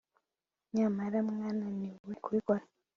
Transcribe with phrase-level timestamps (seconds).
[0.75, 1.89] Nyamara mwananiwe
[2.23, 2.61] kubikora